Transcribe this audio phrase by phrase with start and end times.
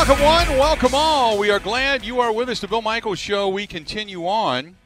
[0.00, 1.36] Welcome one, welcome all.
[1.36, 2.60] We are glad you are with us.
[2.60, 3.50] The Bill Michaels Show.
[3.50, 4.76] We continue on,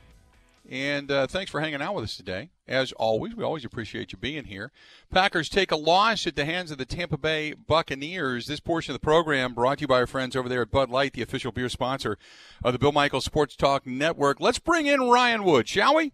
[0.69, 2.51] and uh, thanks for hanging out with us today.
[2.67, 4.73] As always, we always appreciate you being here.
[5.13, 8.49] Packers take a loss at the hands of the Tampa Bay Buccaneers.
[8.49, 10.91] This portion of the program brought to you by our friends over there at Bud
[10.91, 12.19] Light, the official beer sponsor
[12.65, 14.41] of the Bill Michaels Sports Talk Network.
[14.41, 16.11] Let's bring in Ryan Wood, shall we?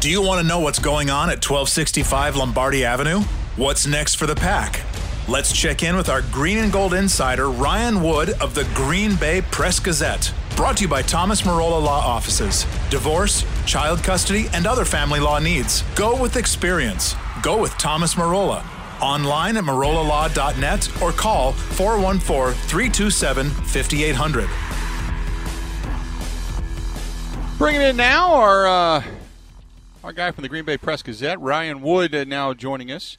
[0.00, 3.20] Do you want to know what's going on at 1265 Lombardi Avenue?
[3.56, 4.84] What's next for the pack?
[5.26, 9.40] Let's check in with our green and gold insider, Ryan Wood of the Green Bay
[9.40, 10.30] Press Gazette.
[10.54, 12.66] Brought to you by Thomas Marola Law Offices.
[12.90, 15.82] Divorce, child custody, and other family law needs.
[15.94, 17.16] Go with experience.
[17.42, 18.66] Go with Thomas Marola.
[19.00, 24.50] Online at marolalaw.net or call 414 327 5800.
[27.56, 29.04] Bringing in now our uh,
[30.04, 33.16] our guy from the Green Bay Press Gazette, Ryan Wood, uh, now joining us.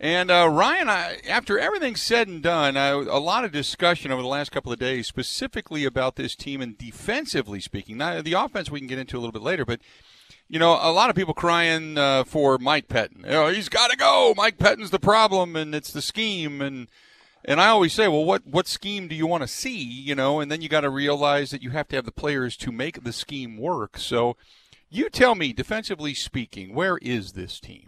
[0.00, 4.22] And uh, Ryan, I, after everything's said and done, I, a lot of discussion over
[4.22, 7.96] the last couple of days, specifically about this team and defensively speaking.
[7.96, 9.80] Now, the offense we can get into a little bit later, but
[10.48, 13.24] you know, a lot of people crying uh, for Mike Pettine.
[13.24, 14.32] You know, he's got to go.
[14.36, 16.62] Mike Pettine's the problem, and it's the scheme.
[16.62, 16.88] And
[17.44, 19.82] and I always say, well, what what scheme do you want to see?
[19.82, 22.56] You know, and then you got to realize that you have to have the players
[22.58, 23.98] to make the scheme work.
[23.98, 24.36] So,
[24.88, 27.87] you tell me, defensively speaking, where is this team?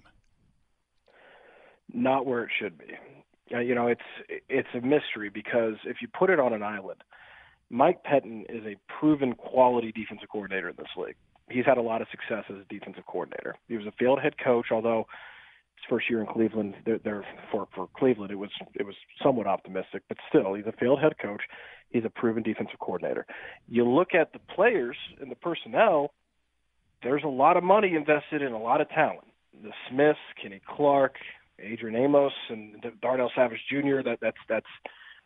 [1.94, 2.94] Not where it should be.
[3.54, 4.00] Uh, you know, it's
[4.48, 7.02] it's a mystery because if you put it on an island,
[7.68, 11.16] Mike Pettine is a proven quality defensive coordinator in this league.
[11.50, 13.56] He's had a lot of success as a defensive coordinator.
[13.68, 15.06] He was a failed head coach, although
[15.74, 20.02] his first year in Cleveland, they're, for for Cleveland, it was it was somewhat optimistic,
[20.08, 21.42] but still, he's a failed head coach.
[21.90, 23.26] He's a proven defensive coordinator.
[23.68, 26.12] You look at the players and the personnel.
[27.02, 29.26] There's a lot of money invested in a lot of talent.
[29.62, 31.14] The Smiths, Kenny Clark,
[31.62, 34.02] Adrian Amos and Darnell Savage Jr.
[34.04, 34.66] That that's that's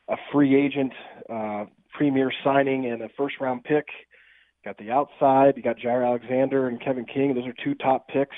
[0.09, 0.93] a free agent,
[1.31, 3.87] uh, premier signing and a first round pick.
[4.65, 5.55] Got the outside.
[5.57, 7.35] You got Jaire Alexander and Kevin King.
[7.35, 8.37] Those are two top picks.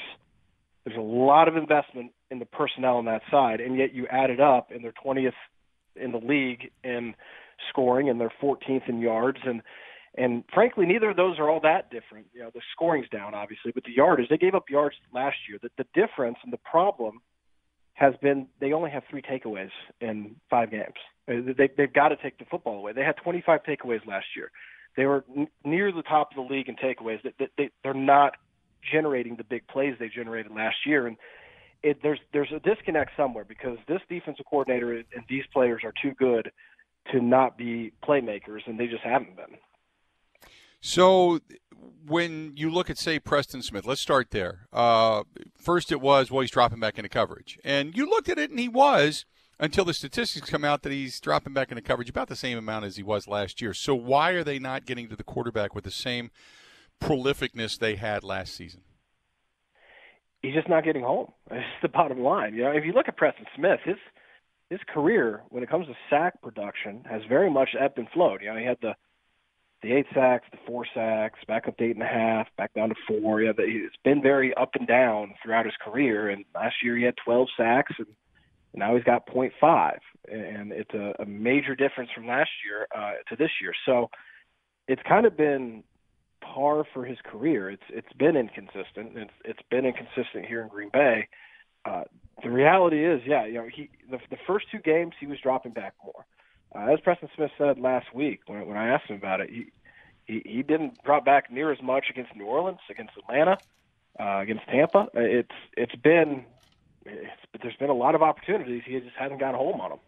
[0.85, 4.31] There's a lot of investment in the personnel on that side, and yet you add
[4.31, 5.33] it up, and they're 20th
[5.97, 7.15] in the league in
[7.71, 9.63] scoring, and they're 14th in yards, and
[10.19, 12.27] and frankly, neither of those are all that different.
[12.33, 15.59] You know, the scoring's down obviously, but the yardage they gave up yards last year.
[15.61, 17.21] The, the difference and the problem
[17.97, 19.71] has been they only have three takeaways
[20.01, 20.95] in five games.
[21.29, 22.93] Uh, they, they've got to take the football away.
[22.93, 24.51] They had 25 takeaways last year.
[24.97, 27.23] They were n- near the top of the league in takeaways.
[27.23, 28.35] They, they, they, they're not
[28.93, 31.17] generating the big plays they generated last year, and
[31.83, 36.13] it, there's there's a disconnect somewhere because this defensive coordinator and these players are too
[36.19, 36.51] good
[37.13, 39.57] to not be playmakers, and they just haven't been.
[40.87, 41.41] So
[42.07, 44.69] when you look at, say, Preston Smith, let's start there.
[44.73, 45.25] Uh,
[45.59, 47.59] first, it was, well, he's dropping back into coverage.
[47.65, 49.25] And you looked at it, and he was
[49.59, 52.85] until the statistics come out that he's dropping back into coverage about the same amount
[52.85, 53.75] as he was last year.
[53.75, 56.31] So why are they not getting to the quarterback with the same
[57.03, 58.83] prolificness they had last season?
[60.41, 61.33] He's just not getting home.
[61.51, 62.55] It's the bottom line.
[62.55, 63.97] You know, if you look at Preston Smith, his
[64.71, 68.41] his career when it comes to sack production has very much ebbed and flowed.
[68.41, 68.95] You know, he had the
[69.87, 72.89] the eight sacks, the four sacks, back up to eight and a half, back down
[72.89, 73.41] to four.
[73.41, 76.29] Yeah, it's been very up and down throughout his career.
[76.29, 78.09] And last year he had 12 sacks, and
[78.75, 79.99] Now he's got 0.5,
[80.29, 83.73] and it's a, a major difference from last year uh, to this year.
[83.87, 84.11] So
[84.89, 85.85] it's kind of been
[86.41, 87.71] par for his career.
[87.71, 89.17] It's it's been inconsistent.
[89.17, 91.29] It's it's been inconsistent here in Green Bay.
[91.85, 92.03] Uh,
[92.43, 95.73] the reality is, yeah, you know, he the, the first two games he was dropping
[95.73, 96.27] back more.
[96.77, 99.67] Uh, as Preston Smith said last week when when I asked him about it, he
[100.27, 103.57] he, he didn't drop back near as much against New Orleans, against Atlanta,
[104.19, 105.09] uh, against Tampa.
[105.15, 106.45] It's it's been
[107.05, 108.83] it's, there's been a lot of opportunities.
[108.85, 109.99] He just hasn't got home on them.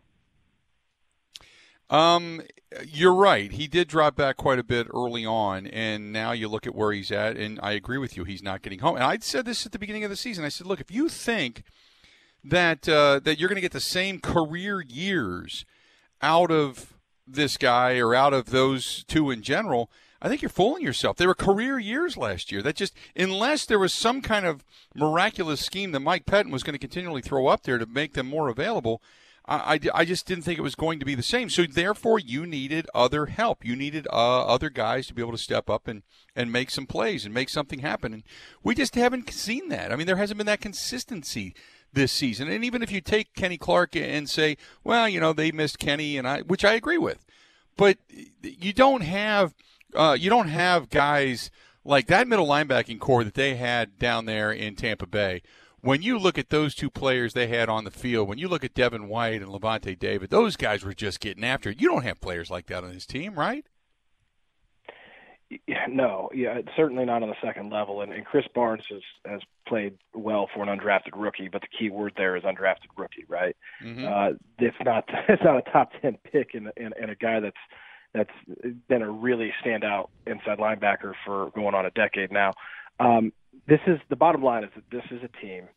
[1.91, 2.43] Um,
[2.87, 3.51] you're right.
[3.51, 6.93] He did drop back quite a bit early on, and now you look at where
[6.93, 8.25] he's at, and I agree with you.
[8.25, 8.97] He's not getting home.
[8.97, 10.45] And I said this at the beginning of the season.
[10.45, 11.63] I said, look, if you think
[12.45, 15.65] that uh, that you're going to get the same career years
[16.23, 16.95] out of
[17.27, 21.17] this guy or out of those two in general, I think you're fooling yourself.
[21.17, 22.63] They were career years last year.
[22.63, 26.75] That just unless there was some kind of miraculous scheme that Mike Pettine was going
[26.75, 29.01] to continually throw up there to make them more available.
[29.47, 31.49] I, I, I just didn't think it was going to be the same.
[31.51, 33.65] So therefore, you needed other help.
[33.65, 36.03] You needed uh, other guys to be able to step up and,
[36.35, 38.13] and make some plays and make something happen.
[38.13, 38.25] And
[38.63, 39.93] we just haven't seen that.
[39.93, 41.55] I mean, there hasn't been that consistency
[41.93, 42.49] this season.
[42.49, 46.17] And even if you take Kenny Clark and say, well, you know, they missed Kenny,
[46.17, 47.25] and I, which I agree with,
[47.77, 47.99] but
[48.43, 49.55] you don't have
[49.95, 51.51] uh, you don't have guys
[51.85, 55.43] like that middle linebacking core that they had down there in Tampa Bay.
[55.81, 58.65] When you look at those two players they had on the field, when you look
[58.65, 61.81] at Devin White and Lavonte David, those guys were just getting after it.
[61.81, 63.65] You don't have players like that on his team, right?
[65.67, 68.03] Yeah, no, yeah, certainly not on the second level.
[68.03, 71.89] And, and Krys Barnes has has played well for an undrafted rookie, but the key
[71.89, 73.57] word there is undrafted rookie, right?
[73.83, 74.05] Mm-hmm.
[74.07, 77.57] Uh, it's not it's not a top ten pick and and, and a guy that's
[78.15, 78.31] that's
[78.89, 82.53] been a really standout inside linebacker for going on a decade now.
[83.01, 83.33] Um,
[83.67, 85.69] this is the bottom line is that this is a team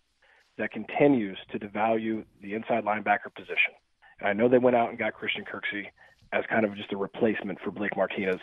[0.58, 3.74] that continues to devalue the inside linebacker position.
[4.20, 5.88] And I know they went out and got Christian Kirksey
[6.34, 8.40] as kind of just a replacement for Blake Martinez.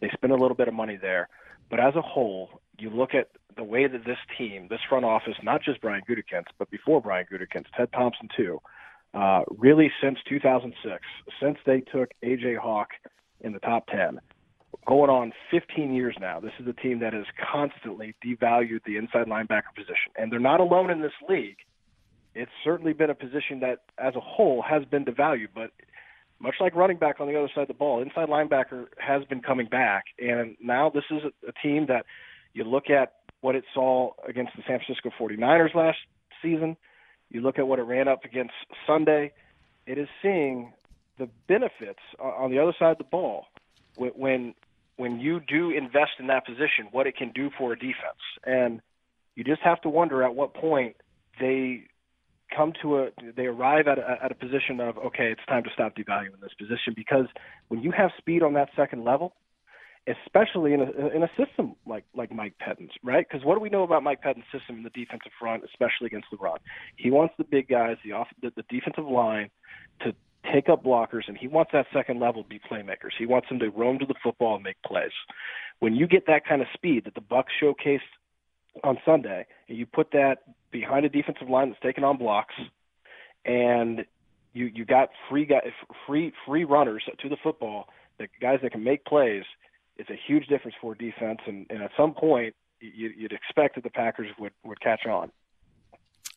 [0.00, 1.28] They spent a little bit of money there,
[1.70, 5.34] but as a whole, you look at the way that this team, this front office,
[5.42, 8.60] not just Brian Gutekunst, but before Brian Gutekunst, Ted Thompson too,
[9.14, 11.02] uh, really since 2006,
[11.40, 12.88] since they took AJ Hawk
[13.40, 14.20] in the top 10.
[14.86, 19.26] Going on 15 years now, this is a team that has constantly devalued the inside
[19.26, 20.12] linebacker position.
[20.16, 21.58] And they're not alone in this league.
[22.34, 25.48] It's certainly been a position that, as a whole, has been devalued.
[25.54, 25.70] But
[26.42, 29.40] much like running back on the other side of the ball, inside linebacker has been
[29.40, 30.04] coming back.
[30.18, 32.04] And now this is a, team that
[32.52, 35.98] you look at what it saw against the San Francisco 49ers last
[36.42, 36.76] season.
[37.30, 38.54] You look at what it ran up against
[38.86, 39.32] Sunday.
[39.86, 40.72] It is seeing
[41.18, 43.46] the benefits on the other side of the ball
[43.96, 44.54] when
[44.96, 48.80] when you do invest in that position, what it can do for a defense, and
[49.34, 50.96] you just have to wonder at what point
[51.40, 51.84] they
[52.54, 55.70] come to a they arrive at a, at a position of okay, it's time to
[55.72, 57.26] stop devaluing this position because
[57.68, 59.34] when you have speed on that second level,
[60.06, 63.26] especially in a in a system like like Mike Pettine's, right?
[63.28, 66.28] Because what do we know about Mike Pettine's system in the defensive front, especially against
[66.40, 66.58] run?
[66.96, 69.50] He wants the big guys, the off the, the defensive line,
[70.00, 70.14] to
[70.52, 73.12] take up blockers, and he wants that second level to be playmakers.
[73.16, 75.12] He wants them to roam to the football and make plays.
[75.78, 78.00] When you get that kind of speed that the Bucks showcased
[78.84, 80.38] on Sunday, and you put that
[80.70, 82.54] behind a defensive line that's taking on blocks,
[83.44, 84.04] and
[84.52, 85.60] you you got free guy,
[86.06, 89.44] free free runners to the football, the guys that can make plays.
[89.96, 93.84] It's a huge difference for defense, and, and at some point, you, you'd expect that
[93.84, 95.30] the Packers would would catch on.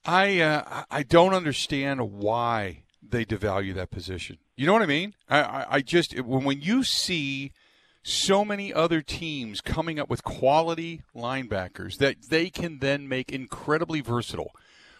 [0.05, 4.37] I uh, I don't understand why they devalue that position.
[4.55, 5.15] You know what I mean?
[5.29, 7.51] I, I, I just when when you see
[8.07, 13.99] so many other teams coming up with quality linebackers that they can then make incredibly
[13.99, 14.51] versatile.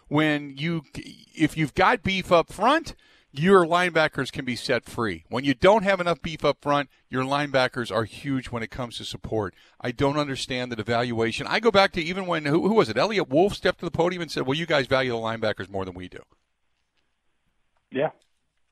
[0.08, 0.82] When you
[1.36, 2.96] if you've got beef up front,
[3.32, 5.24] your linebackers can be set free.
[5.30, 8.98] When you don't have enough beef up front, your linebackers are huge when it comes
[8.98, 9.54] to support.
[9.80, 11.46] I don't understand the devaluation.
[11.48, 12.98] I go back to even when who, who was it?
[12.98, 15.86] Eliot Wolf stepped to the podium and said, "Well, you guys value the linebackers more
[15.86, 16.24] than we do."
[17.92, 18.10] Yeah.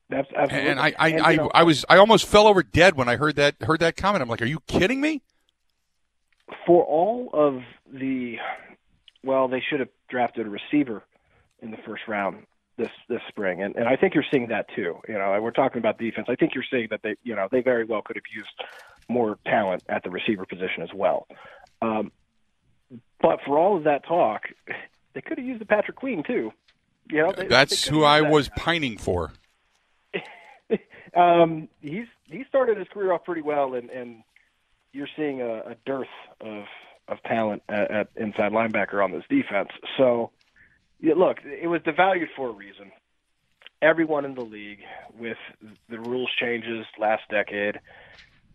[0.10, 0.70] That's absolutely.
[0.70, 3.36] And I, I, and, I, I was, I almost fell over dead when I heard
[3.38, 4.22] that, heard that comment.
[4.22, 5.22] I'm like, are you kidding me?
[6.66, 8.38] For all of the,
[9.24, 11.04] well, they should have drafted a receiver
[11.62, 12.46] in the first round
[12.78, 14.98] this this spring, and and I think you're seeing that too.
[15.08, 16.28] You know, we're talking about defense.
[16.30, 18.50] I think you're seeing that they, you know, they very well could have used
[19.08, 21.28] more talent at the receiver position as well.
[21.82, 22.12] Um,
[23.22, 24.44] but for all of that talk,
[25.14, 26.52] they could have used the Patrick Queen too.
[27.10, 29.32] You know, they, that's they who I was pining for.
[31.16, 34.24] Um, he's he started his career off pretty well, and and
[34.92, 36.08] you're seeing a, a dearth
[36.42, 36.64] of
[37.08, 39.70] of talent at, at inside linebacker on this defense.
[39.98, 40.32] So,
[41.02, 42.92] yeah, look, it was devalued for a reason,
[43.82, 44.80] everyone in the league
[45.20, 45.38] with
[45.90, 47.80] the rules changes last decade.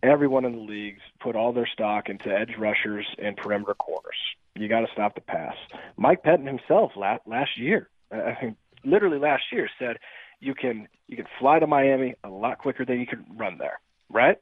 [0.01, 4.17] Everyone in the leagues put all their stock into edge rushers and perimeter corners.
[4.55, 5.55] You got to stop the pass.
[5.97, 9.97] Mike Pettine himself last, last year, I think literally last year, said
[10.39, 13.79] you can you can fly to Miami a lot quicker than you can run there.
[14.09, 14.37] Right?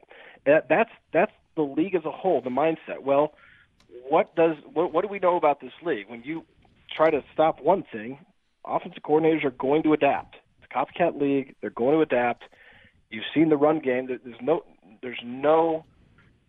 [0.46, 3.02] That, that's that's the league as a whole, the mindset.
[3.04, 3.34] Well,
[4.10, 6.10] what does what, what do we know about this league?
[6.10, 6.44] When you
[6.96, 8.20] try to stop one thing,
[8.66, 10.36] offensive coordinators are going to adapt.
[10.62, 11.56] It's a copycat league.
[11.62, 12.44] They're going to adapt.
[13.10, 14.08] You've seen the run game.
[14.08, 14.64] There's no
[15.02, 15.86] there's no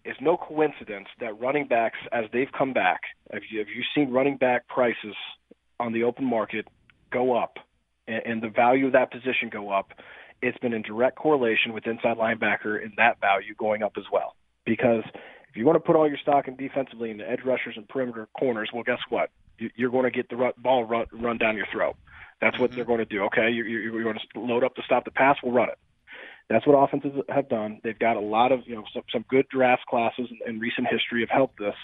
[0.04, 3.00] it's no coincidence that running backs, as they've come back,
[3.32, 5.14] have you, have you seen running back prices
[5.78, 6.66] on the open market
[7.10, 7.58] go up
[8.08, 9.92] and, and the value of that position go up?
[10.42, 14.34] It's been in direct correlation with inside linebacker and that value going up as well.
[14.64, 15.04] Because
[15.50, 17.88] if you want to put all your stock in defensively in the edge rushers and
[17.88, 19.30] perimeter corners, well, guess what?
[19.58, 21.96] You're going to get the ball run, run down your throat.
[22.40, 22.76] That's what mm-hmm.
[22.76, 23.24] they're going to do.
[23.24, 25.36] Okay, you're, you're going to load up to stop the pass.
[25.42, 25.78] We'll run it.
[26.48, 27.80] That's what offenses have done.
[27.84, 30.86] They've got a lot of you know some, some good draft classes in, in recent
[30.88, 31.74] history have helped this,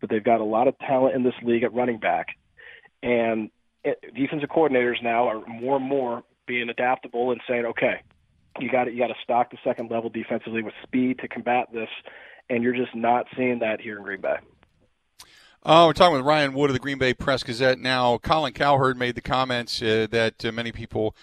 [0.00, 2.28] but they've got a lot of talent in this league at running back,
[3.02, 3.50] and
[4.14, 8.02] defensive coordinators now are more and more being adaptable and saying, okay,
[8.60, 11.88] you got you got to stock the second level defensively with speed to combat this,
[12.48, 14.36] and you're just not seeing that here in Green Bay.
[15.62, 17.80] Uh, we're talking with Ryan Wood of the Green Bay Press Gazette.
[17.80, 21.16] Now, Colin Cowherd made the comments uh, that uh, many people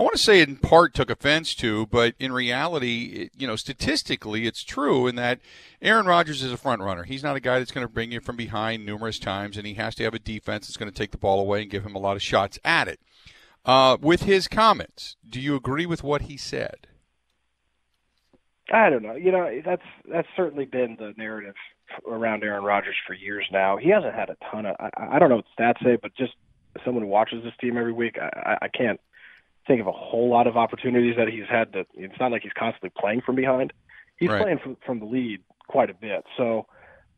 [0.00, 4.46] I want to say in part took offense to, but in reality, you know, statistically,
[4.46, 5.40] it's true in that
[5.82, 7.02] Aaron Rodgers is a front runner.
[7.02, 9.74] He's not a guy that's going to bring you from behind numerous times, and he
[9.74, 11.94] has to have a defense that's going to take the ball away and give him
[11.94, 12.98] a lot of shots at it.
[13.66, 16.86] Uh, with his comments, do you agree with what he said?
[18.72, 19.16] I don't know.
[19.16, 21.56] You know, that's that's certainly been the narrative
[22.08, 23.76] around Aaron Rodgers for years now.
[23.76, 24.76] He hasn't had a ton of.
[24.80, 26.32] I, I don't know what stats say, but just
[26.86, 28.98] someone who watches this team every week, I, I can't
[29.66, 31.86] think of a whole lot of opportunities that he's had to.
[31.94, 33.72] It's not like he's constantly playing from behind.
[34.16, 34.42] He's right.
[34.42, 36.24] playing from from the lead quite a bit.
[36.36, 36.66] So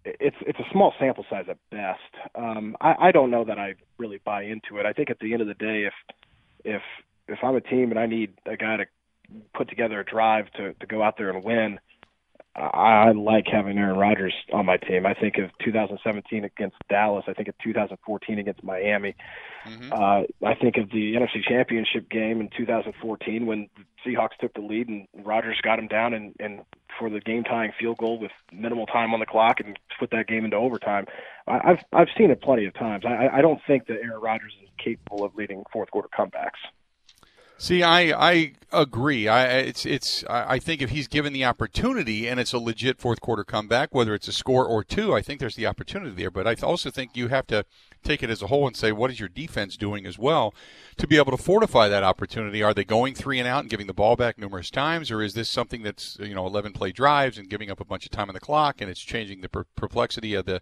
[0.05, 2.01] it's it's a small sample size at best.
[2.35, 4.87] Um, I, I don't know that I really buy into it.
[4.87, 5.95] I think at the end of the day, if
[6.65, 6.83] if
[7.29, 8.87] if I'm a team and I need a guy to
[9.55, 11.79] put together a drive to to go out there and win,
[12.55, 15.07] I like having Aaron Rodgers on my team.
[15.07, 17.25] I think of 2017 against Dallas.
[17.27, 19.15] I think of 2014 against Miami.
[19.65, 19.93] Mm-hmm.
[19.93, 24.61] Uh, I think of the NFC Championship game in 2014 when the Seahawks took the
[24.61, 26.61] lead and Rodgers got him down and, and
[26.99, 30.27] for the game tying field goal with minimal time on the clock and put that
[30.27, 31.07] game into overtime.
[31.47, 33.05] I, I've I've seen it plenty of times.
[33.07, 36.61] I, I don't think that Aaron Rodgers is capable of leading fourth quarter comebacks.
[37.63, 39.29] See, I, I agree.
[39.29, 43.21] I it's it's I think if he's given the opportunity and it's a legit fourth
[43.21, 46.33] quarter comeback, whether it's a score or two, I think there's the opportunity there.
[46.33, 47.65] But I also think you have to
[48.03, 50.53] take it as a whole and say what is your defense doing as well
[50.97, 52.65] to be able to fortify that opportunity.
[52.65, 55.35] Are they going three and out and giving the ball back numerous times, or is
[55.35, 58.29] this something that's you know 11 play drives and giving up a bunch of time
[58.29, 60.61] on the clock and it's changing the perplexity of the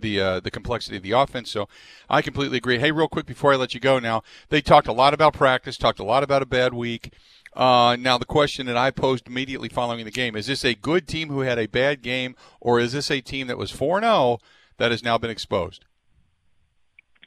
[0.00, 1.50] the uh, the complexity of the offense.
[1.50, 1.68] So
[2.08, 2.78] I completely agree.
[2.78, 5.76] Hey, real quick before I let you go, now they talked a lot about practice,
[5.76, 7.12] talked a lot about a bad week.
[7.54, 11.06] Uh, now the question that I posed immediately following the game is: This a good
[11.08, 14.12] team who had a bad game, or is this a team that was four zero
[14.12, 14.38] oh
[14.76, 15.84] that has now been exposed?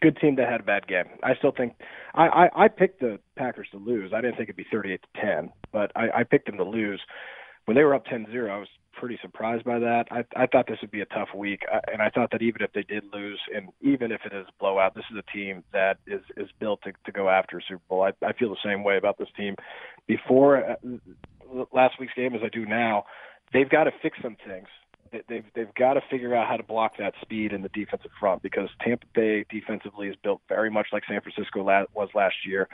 [0.01, 1.05] Good team that had a bad game.
[1.23, 1.75] I still think
[2.15, 4.13] I, I, I picked the Packers to lose.
[4.13, 6.63] I didn't think it'd be thirty eight to ten, but I, I picked them to
[6.63, 7.01] lose
[7.65, 10.05] when they were up 10-0, I was pretty surprised by that.
[10.11, 12.71] I, I thought this would be a tough week, and I thought that even if
[12.73, 15.97] they did lose, and even if it is a blowout, this is a team that
[16.07, 18.03] is is built to, to go after a Super Bowl.
[18.03, 19.55] I, I feel the same way about this team.
[20.07, 20.75] Before uh,
[21.73, 23.05] last week's game, as I do now,
[23.53, 24.67] they've got to fix some things.
[25.27, 28.41] They've they've got to figure out how to block that speed in the defensive front
[28.41, 32.69] because Tampa Bay defensively is built very much like San Francisco was last year.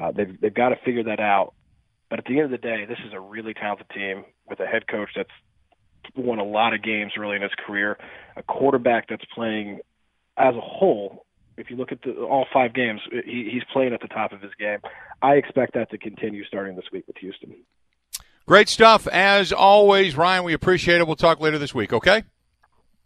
[0.00, 1.54] Uh, they've they've got to figure that out.
[2.08, 4.66] But at the end of the day, this is a really talented team with a
[4.66, 5.30] head coach that's
[6.16, 7.98] won a lot of games early in his career,
[8.36, 9.80] a quarterback that's playing
[10.36, 11.26] as a whole.
[11.56, 14.40] If you look at the, all five games, he, he's playing at the top of
[14.40, 14.78] his game.
[15.20, 17.54] I expect that to continue starting this week with Houston.
[18.46, 20.44] Great stuff as always, Ryan.
[20.44, 21.06] We appreciate it.
[21.06, 21.92] We'll talk later this week.
[21.92, 22.24] Okay.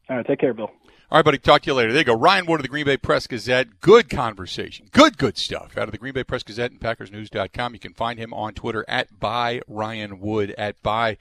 [0.08, 0.26] All right.
[0.26, 0.70] Take care, Bill.
[1.08, 1.38] All right, buddy.
[1.38, 1.92] Talk to you later.
[1.92, 2.14] There you go.
[2.14, 3.80] Ryan Wood of the Green Bay Press Gazette.
[3.80, 4.88] Good conversation.
[4.90, 7.74] Good, good stuff out of the Green Bay Press Gazette and PackersNews.com.
[7.74, 11.18] You can find him on Twitter at by Ryan Wood at by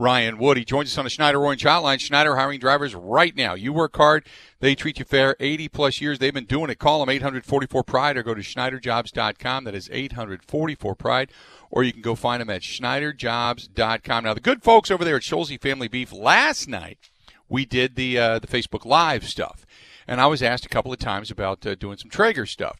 [0.00, 0.56] Ryan Wood.
[0.56, 2.00] He joins us on the Schneider Orange Hotline.
[2.00, 3.54] Schneider hiring drivers right now.
[3.54, 4.26] You work hard,
[4.58, 5.36] they treat you fair.
[5.38, 6.78] 80 plus years they've been doing it.
[6.78, 9.64] Call them 844 Pride or go to SchneiderJobs.com.
[9.64, 11.30] That is 844 Pride.
[11.70, 14.24] Or you can go find them at SchneiderJobs.com.
[14.24, 17.10] Now, the good folks over there at Scholze Family Beef last night
[17.50, 19.66] we did the uh, the Facebook Live stuff,
[20.06, 22.78] and I was asked a couple of times about uh, doing some Traeger stuff.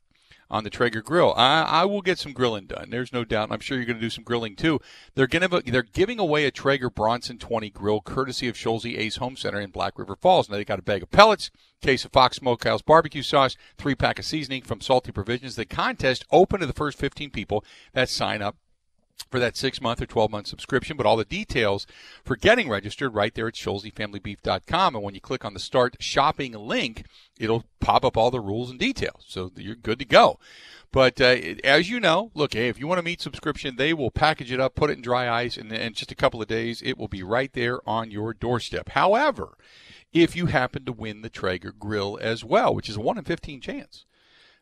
[0.51, 1.33] On the Traeger grill.
[1.37, 2.91] I, I will get some grilling done.
[2.91, 3.53] There's no doubt.
[3.53, 4.81] I'm sure you're going to do some grilling too.
[5.15, 9.17] They're going to they're giving away a Traeger Bronson 20 grill courtesy of Scholze Ace
[9.17, 10.49] Home Center in Black River Falls.
[10.49, 14.19] Now they got a bag of pellets, case of Fox Smokehouse barbecue sauce, three pack
[14.19, 15.57] of seasoning from Salty Provisions.
[15.57, 18.57] The contest open to the first 15 people that sign up
[19.31, 20.97] for that six month or 12 month subscription.
[20.97, 21.87] But all the details
[22.25, 24.95] for getting registered right there at ScholzeFamilyBeef.com.
[24.95, 27.05] And when you click on the start shopping link,
[27.39, 29.25] it'll pop up all the rules and details.
[29.29, 30.39] So you're good to go.
[30.93, 34.11] But uh, as you know, look, hey, if you want a meat subscription, they will
[34.11, 36.83] package it up, put it in dry ice, and in just a couple of days,
[36.83, 38.91] it will be right there on your doorstep.
[38.91, 39.57] However,
[40.13, 43.25] if you happen to win the Traeger grill as well, which is a 1 in
[43.25, 44.05] 15 chance,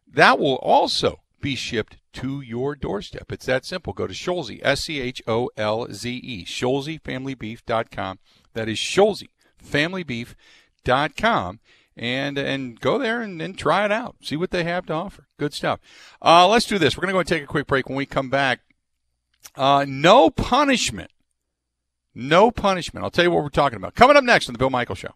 [0.07, 3.31] that will also be shipped to your doorstep.
[3.33, 3.93] It's that simple.
[3.93, 8.19] Go to Scholze, S C H O L Z E, ScholzeFamilyBeef.com.
[8.55, 11.61] That is ScholzeFamilyBeef.com.
[11.97, 14.15] And, and go there and, and try it out.
[14.23, 15.27] See what they have to offer.
[15.37, 15.81] Good stuff.
[16.23, 16.97] Uh, let's do this.
[16.97, 17.89] We're going to go and take a quick break.
[17.89, 18.61] When we come back,
[19.57, 21.11] uh, no punishment.
[22.15, 23.03] No punishment.
[23.03, 23.97] I'll tell you what we're talking about.
[23.97, 25.15] Coming up next on The Bill Michaels Show.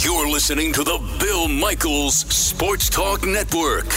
[0.00, 3.92] You're listening to the Bill Michaels Sports Talk Network.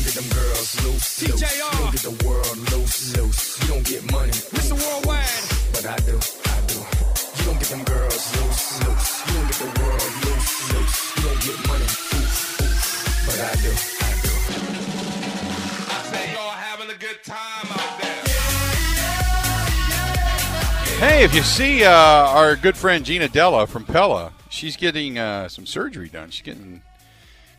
[0.00, 1.58] Don't get them girls loose, loose.
[1.58, 3.60] You don't get the world loose, loose.
[3.60, 4.72] You don't get money, Mr.
[4.72, 5.28] Worldwide.
[5.72, 6.80] But I do, I do.
[7.36, 9.26] You don't get them girls loose, loose.
[9.26, 11.16] You don't get the world loose, loose.
[11.16, 13.26] You don't get money, oof, oof.
[13.26, 14.32] But I do, I do.
[15.92, 18.24] I say y'all having a good time out there.
[20.96, 25.48] Hey, if you see uh, our good friend Gina Della from Pella, she's getting uh,
[25.48, 26.30] some surgery done.
[26.30, 26.80] She's getting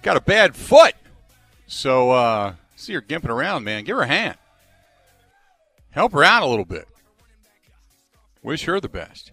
[0.02, 0.96] got a bad foot.
[1.72, 3.86] So, uh, see her gimping around, man.
[3.86, 4.38] Give her a hand.
[5.92, 6.86] Help her out a little bit.
[8.44, 9.32] Wish her the best.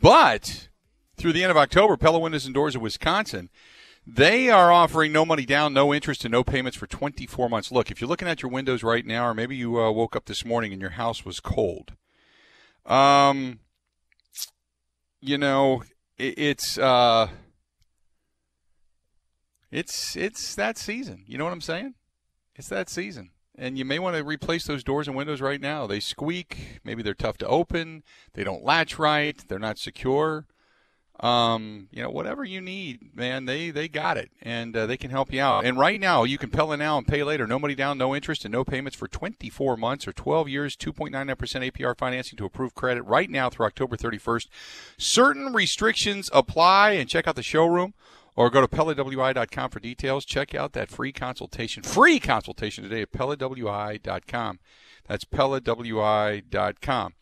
[0.00, 0.68] But
[1.16, 3.50] through the end of October, Pella Windows and Doors of Wisconsin,
[4.06, 7.72] they are offering no money down, no interest, and no payments for 24 months.
[7.72, 10.26] Look, if you're looking at your windows right now, or maybe you uh, woke up
[10.26, 11.94] this morning and your house was cold,
[12.86, 13.58] um,
[15.20, 15.82] you know,
[16.16, 17.30] it, it's uh,
[19.70, 21.24] it's it's that season.
[21.26, 21.94] You know what I'm saying?
[22.54, 23.30] It's that season.
[23.56, 25.86] And you may want to replace those doors and windows right now.
[25.86, 26.80] They squeak.
[26.82, 28.02] Maybe they're tough to open.
[28.32, 29.42] They don't latch right.
[29.48, 30.46] They're not secure.
[31.20, 35.10] Um, you know, whatever you need, man, they they got it, and uh, they can
[35.10, 35.66] help you out.
[35.66, 37.46] And right now, you can Pella now and pay later.
[37.46, 40.76] No money down, no interest, and no payments for 24 months or 12 years.
[40.76, 44.46] 2.99% APR financing to approved credit right now through October 31st.
[44.96, 46.92] Certain restrictions apply.
[46.92, 47.92] And check out the showroom
[48.36, 50.24] or go to PellaWI.com for details.
[50.24, 54.58] Check out that free consultation, free consultation today at PellaWI.com.
[55.06, 57.14] That's PellaWI.com.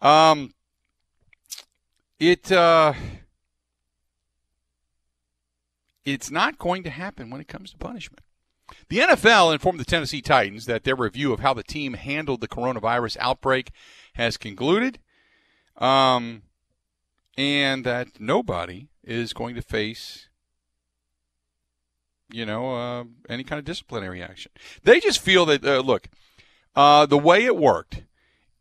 [0.00, 0.54] Um,
[2.18, 2.92] it uh,
[6.04, 8.20] it's not going to happen when it comes to punishment.
[8.88, 12.48] The NFL informed the Tennessee Titans that their review of how the team handled the
[12.48, 13.70] coronavirus outbreak
[14.14, 14.98] has concluded,
[15.76, 16.42] um,
[17.36, 20.28] and that nobody is going to face
[22.32, 24.52] you know, uh, any kind of disciplinary action.
[24.82, 26.08] They just feel that, uh, look,
[26.74, 28.02] uh, the way it worked,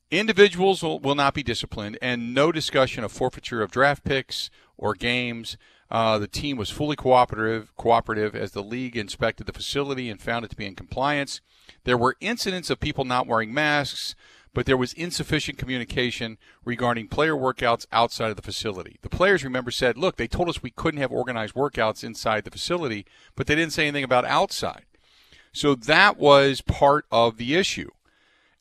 [0.09, 4.93] individuals will, will, not be disciplined, and no discussion of forfeiture of draft picks or
[4.93, 5.57] games.
[5.89, 10.45] Uh, the team was fully cooperative, cooperative as the league inspected the facility and found
[10.45, 11.41] it to be in compliance.
[11.83, 14.15] There were incidents of people not wearing masks,
[14.53, 18.97] but there was insufficient communication regarding player workouts outside of the facility.
[19.01, 22.51] The players, remember, said, look, they told us we couldn't have organized workouts inside the
[22.51, 24.85] facility, but they didn't say anything about outside.
[25.53, 27.89] So that was part of the issue.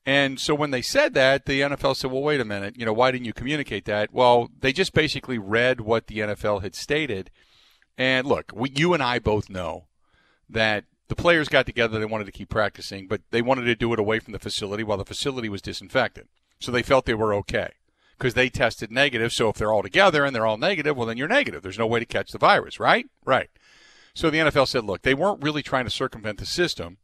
[0.07, 2.92] And so when they said that, the NFL said, well, wait a minute, you know,
[2.92, 4.12] why didn't you communicate that?
[4.12, 7.31] Well, they just basically read what the NFL had stated.
[7.98, 9.87] And look, we, you and I both know
[10.48, 11.99] that the players got together.
[11.99, 14.85] They wanted to keep practicing, but they wanted to do it away from the facility
[14.85, 16.29] while the facility was disinfected.
[16.61, 17.73] So they felt they were okay
[18.16, 19.33] because they tested negative.
[19.33, 21.62] So if they're all together and they're all negative, well, then you're negative.
[21.62, 23.07] There's no way to catch the virus, right?
[23.25, 23.51] Right.
[24.14, 26.99] So the NFL said, look, they weren't really trying to circumvent the system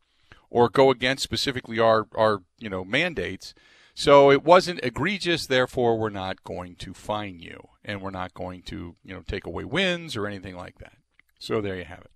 [0.50, 3.54] or go against specifically our, our you know, mandates.
[3.92, 5.46] So it wasn't egregious.
[5.46, 9.46] Therefore, we're not going to fine you and we're not going to, you know, take
[9.46, 10.98] away wins or anything like that.
[11.40, 12.10] So there you have it.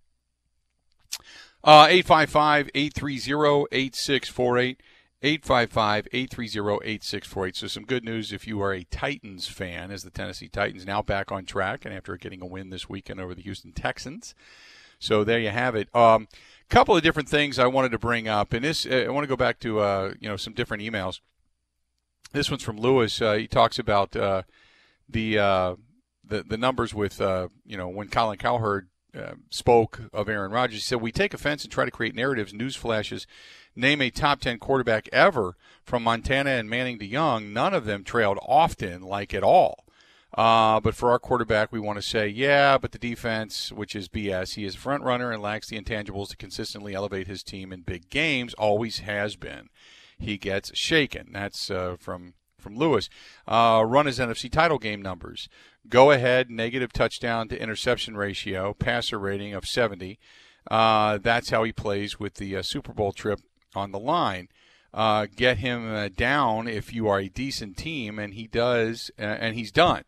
[1.62, 4.82] Uh, 855 830 8648.
[5.22, 7.56] 855 830 8648.
[7.56, 11.02] So, some good news if you are a Titans fan, as the Tennessee Titans now
[11.02, 14.34] back on track and after getting a win this weekend over the Houston Texans.
[14.98, 15.88] So, there you have it.
[15.94, 16.28] A um,
[16.70, 18.54] couple of different things I wanted to bring up.
[18.54, 21.20] And this, uh, I want to go back to uh, you know some different emails.
[22.32, 23.20] This one's from Lewis.
[23.20, 24.42] Uh, he talks about uh,
[25.08, 25.74] the, uh,
[26.24, 30.76] the the numbers with you know when Colin Cowherd uh, spoke of Aaron Rodgers.
[30.76, 33.26] He said, We take offense and try to create narratives, news flashes.
[33.76, 37.52] Name a top 10 quarterback ever from Montana and Manning to Young.
[37.52, 39.84] None of them trailed often, like at all.
[40.34, 44.08] Uh, but for our quarterback, we want to say, yeah, but the defense, which is
[44.08, 47.72] BS, he is a front runner and lacks the intangibles to consistently elevate his team
[47.72, 48.54] in big games.
[48.54, 49.68] Always has been.
[50.18, 51.30] He gets shaken.
[51.32, 53.08] That's uh, from from Lewis.
[53.48, 55.48] Uh, run his NFC title game numbers.
[55.88, 60.18] Go ahead, negative touchdown to interception ratio, passer rating of 70.
[60.70, 63.40] Uh, that's how he plays with the uh, Super Bowl trip
[63.74, 64.48] on the line.
[64.92, 69.54] Uh, get him uh, down if you are a decent team, and he does, and
[69.54, 70.02] he's done.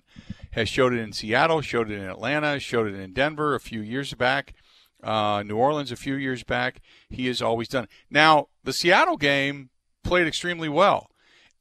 [0.52, 3.80] Has showed it in Seattle, showed it in Atlanta, showed it in Denver a few
[3.80, 4.54] years back,
[5.02, 6.80] uh, New Orleans a few years back.
[7.08, 7.88] He has always done.
[8.10, 9.70] Now the Seattle game
[10.04, 11.08] played extremely well,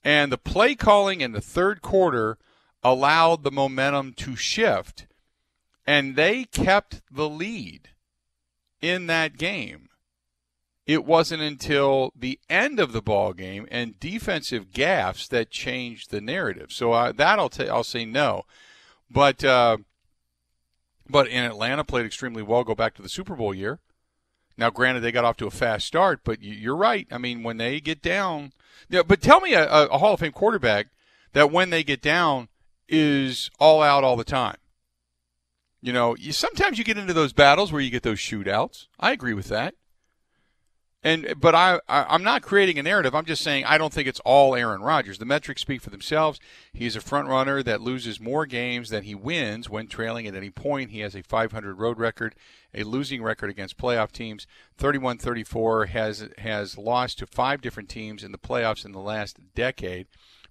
[0.04, 2.38] and the play calling in the third quarter
[2.84, 5.08] allowed the momentum to shift,
[5.86, 7.90] and they kept the lead
[8.82, 9.90] in that game.
[10.88, 16.22] It wasn't until the end of the ball game and defensive gaffes that changed the
[16.22, 16.72] narrative.
[16.72, 18.44] So uh, that I'll t- I'll say no,
[19.10, 19.78] but uh,
[21.08, 22.64] but in Atlanta played extremely well.
[22.64, 23.80] Go back to the Super Bowl year.
[24.58, 27.08] Now, granted, they got off to a fast start, but you're right.
[27.12, 28.52] I mean, when they get down,
[28.90, 29.04] yeah.
[29.04, 30.88] But tell me a, a Hall of Fame quarterback
[31.34, 32.50] that when they get down
[32.88, 34.58] is all out all the time.
[35.82, 38.88] You know, you, sometimes you get into those battles where you get those shootouts.
[39.00, 39.76] I agree with that.
[41.04, 43.16] And but I, I am not creating a narrative.
[43.16, 45.18] I'm just saying I don't think it's all Aaron Rodgers.
[45.18, 46.40] The metrics speak for themselves.
[46.74, 50.52] He's a front runner that loses more games than he wins when trailing at any
[50.52, 50.92] point.
[50.92, 52.36] He has a 500 road record,
[52.76, 54.46] a losing record against playoff teams.
[54.78, 60.06] 31-34 has has lost to five different teams in the playoffs in the last decade.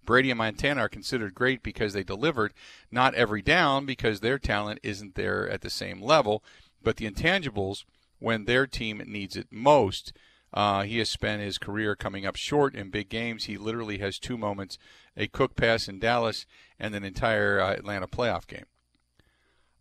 [0.04, 2.54] Brady and Montana are considered great because they delivered,
[2.90, 6.42] not every down because their talent isn't there at the same level,
[6.82, 7.84] but the intangibles
[8.18, 10.12] when their team needs it most
[10.52, 13.44] uh, he has spent his career coming up short in big games.
[13.44, 14.78] He literally has two moments
[15.16, 16.46] a Cook pass in Dallas
[16.78, 18.66] and an entire uh, Atlanta playoff game.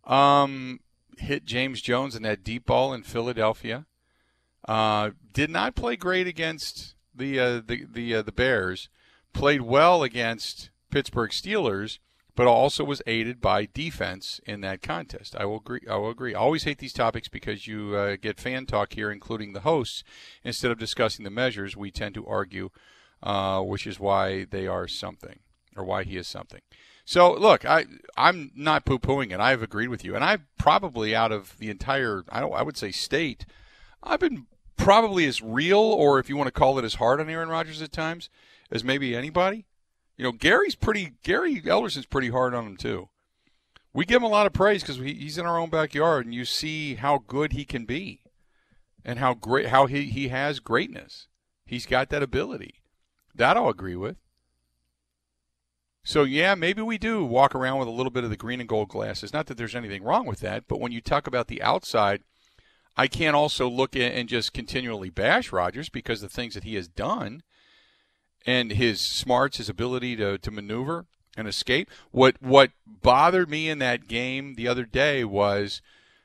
[0.04, 0.80] Um,
[1.18, 3.86] hit James Jones in that deep ball in Philadelphia.
[4.66, 8.88] Uh, did not play great against the uh, the the, uh, the Bears.
[9.32, 11.98] Played well against Pittsburgh Steelers
[12.40, 15.36] but also was aided by defense in that contest.
[15.38, 15.82] I will agree.
[15.86, 16.34] I will agree.
[16.34, 20.02] I always hate these topics because you uh, get fan talk here, including the hosts.
[20.42, 22.70] Instead of discussing the measures, we tend to argue,
[23.22, 25.40] uh, which is why they are something
[25.76, 26.62] or why he is something.
[27.04, 27.84] So look, I
[28.16, 29.40] I'm not poo pooing it.
[29.40, 32.90] I've agreed with you, and I probably out of the entire I I would say
[32.90, 33.44] state,
[34.02, 34.46] I've been
[34.78, 37.82] probably as real, or if you want to call it as hard on Aaron Rodgers
[37.82, 38.30] at times
[38.70, 39.66] as maybe anybody.
[40.20, 41.14] You know, Gary's pretty.
[41.22, 43.08] Gary Ellerson's pretty hard on him too.
[43.94, 46.44] We give him a lot of praise because he's in our own backyard, and you
[46.44, 48.20] see how good he can be,
[49.02, 51.26] and how great how he he has greatness.
[51.64, 52.82] He's got that ability.
[53.34, 54.18] That I'll agree with.
[56.04, 58.68] So yeah, maybe we do walk around with a little bit of the green and
[58.68, 59.32] gold glasses.
[59.32, 62.20] Not that there's anything wrong with that, but when you talk about the outside,
[62.94, 66.74] I can't also look at and just continually bash Rodgers because the things that he
[66.74, 67.42] has done
[68.46, 71.90] and his smarts, his ability to, to maneuver and escape.
[72.10, 75.80] What what bothered me in that game the other day was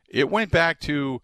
[0.09, 1.21] it went back to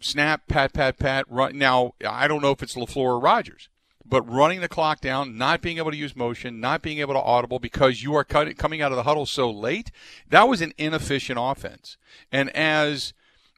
[0.00, 1.58] snap, pat, pat, pat, run.
[1.58, 3.68] Now I don't know if it's LaFleur or Rodgers,
[4.04, 7.20] but running the clock down, not being able to use motion, not being able to
[7.20, 9.90] audible because you are cut, coming out of the huddle so late,
[10.28, 11.96] that was an inefficient offense.
[12.30, 13.14] And as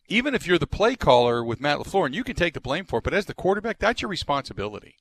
[0.07, 2.85] even if you're the play caller with Matt LaFleur, and you can take the blame
[2.85, 4.97] for it, but as the quarterback, that's your responsibility.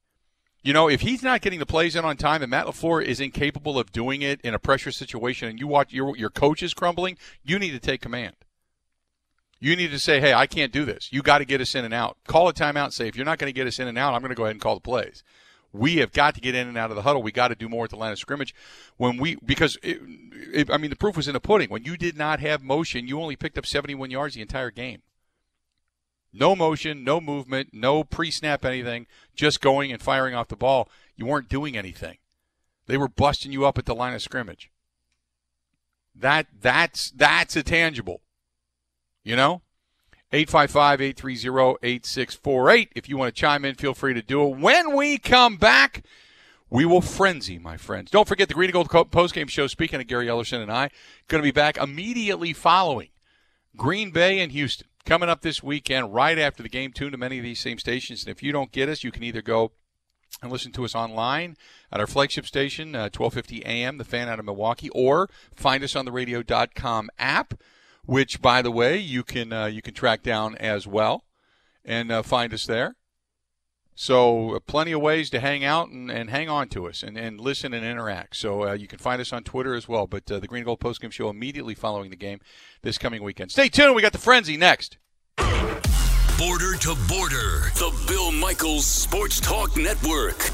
[0.63, 3.19] You know, if he's not getting the plays in on time and Matt LaFleur is
[3.19, 6.73] incapable of doing it in a pressure situation and you watch your, your coach is
[6.73, 8.35] crumbling, you need to take command.
[9.59, 11.09] You need to say, hey, I can't do this.
[11.11, 12.17] You got to get us in and out.
[12.27, 14.13] Call a timeout and say, if you're not going to get us in and out,
[14.13, 15.21] I'm going to go ahead and call the plays.
[15.73, 17.23] We have got to get in and out of the huddle.
[17.23, 18.53] We got to do more at the line of scrimmage.
[18.97, 19.99] When we, because, it,
[20.53, 21.69] it, I mean, the proof was in the pudding.
[21.69, 25.01] When you did not have motion, you only picked up 71 yards the entire game.
[26.33, 30.89] No motion, no movement, no pre snap anything, just going and firing off the ball.
[31.15, 32.17] You weren't doing anything.
[32.87, 34.71] They were busting you up at the line of scrimmage.
[36.15, 38.21] That that's that's a tangible.
[39.23, 39.61] You know?
[40.33, 42.89] 855-830-8648.
[42.95, 44.57] If you want to chime in, feel free to do it.
[44.57, 46.03] When we come back,
[46.71, 48.09] we will frenzy, my friends.
[48.09, 49.67] Don't forget the Green and Gold postgame show.
[49.67, 50.89] Speaking of Gary Ellerson and I,
[51.27, 53.09] going to be back immediately following
[53.77, 56.91] Green Bay and Houston coming up this weekend right after the game.
[56.91, 58.23] Tune to many of these same stations.
[58.23, 59.71] And if you don't get us, you can either go
[60.41, 61.57] and listen to us online
[61.91, 65.95] at our flagship station, uh, 1250 AM, the fan out of Milwaukee, or find us
[65.95, 67.53] on the radio.com app.
[68.05, 71.23] which, by the way, you can uh, you can track down as well
[71.85, 72.95] and uh, find us there.
[73.95, 77.17] So, uh, plenty of ways to hang out and, and hang on to us and,
[77.17, 78.35] and listen and interact.
[78.35, 80.07] So, uh, you can find us on Twitter as well.
[80.07, 82.39] But uh, the Green and Gold Postgame Show immediately following the game
[82.81, 83.51] this coming weekend.
[83.51, 83.95] Stay tuned.
[83.95, 84.97] We got the Frenzy next.
[86.37, 90.51] Border to border, the Bill Michaels Sports Talk Network.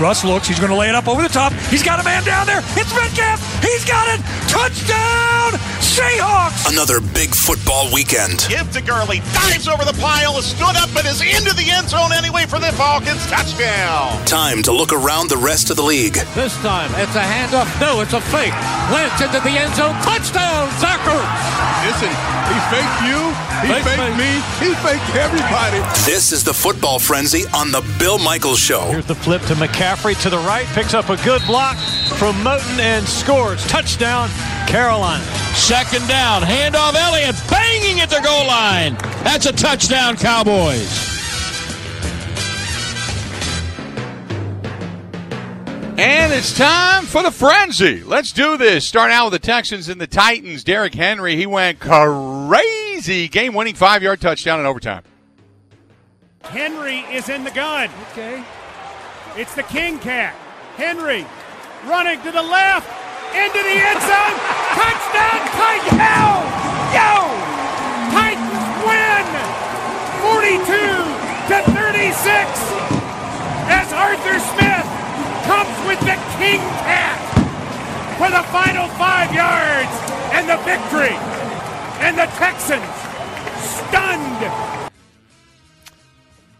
[0.00, 0.48] Russ looks.
[0.48, 1.52] He's going to lay it up over the top.
[1.72, 2.60] He's got a man down there.
[2.76, 3.40] It's Metcalf.
[3.62, 4.20] He's got it.
[4.48, 6.70] Touchdown, Seahawks.
[6.70, 8.44] Another big football weekend.
[8.48, 9.20] Give to Gurley.
[9.32, 10.40] Dives over the pile.
[10.42, 13.24] Stood up and is into the end zone anyway for the Falcons.
[13.26, 14.24] Touchdown.
[14.26, 16.20] Time to look around the rest of the league.
[16.34, 17.68] This time it's a handoff.
[17.80, 18.54] No, it's a fake.
[18.92, 19.96] Lynch into the end zone.
[20.04, 21.00] Touchdown, Zach
[21.86, 22.10] Listen,
[22.50, 23.20] he faked you.
[23.62, 24.34] He faked, faked me.
[24.60, 25.78] He faked everybody.
[26.04, 28.82] This is the football frenzy on the Bill Michaels Show.
[28.82, 30.66] Here's the flip to McCaffrey to the right.
[30.66, 31.76] Picks up a good block
[32.18, 33.66] from Moten and scores.
[33.66, 34.28] Touchdown,
[34.66, 35.24] Carolina.
[35.54, 36.42] Second down.
[36.42, 38.94] Handoff Elliott banging at the goal line.
[39.24, 41.14] That's a touchdown, Cowboys.
[45.98, 48.04] And it's time for the frenzy.
[48.04, 48.86] Let's do this.
[48.86, 50.62] Start out with the Texans and the Titans.
[50.62, 52.85] Derrick Henry, he went crazy.
[53.04, 55.02] Game winning five yard touchdown in overtime.
[56.44, 57.90] Henry is in the gun.
[58.12, 58.42] Okay.
[59.36, 60.34] It's the King Cat.
[60.76, 61.26] Henry
[61.84, 62.88] running to the left,
[63.36, 64.36] into the end zone.
[64.80, 65.92] Touchdown, Titans!
[65.92, 66.24] Yo!
[66.96, 67.12] Yo!
[68.16, 69.24] Titans win
[70.24, 70.64] 42
[71.52, 72.16] to 36
[73.68, 74.88] as Arthur Smith
[75.44, 77.20] comes with the King Cat
[78.16, 79.92] for the final five yards
[80.32, 81.14] and the victory.
[82.00, 82.84] And the Texans
[83.58, 84.92] stunned.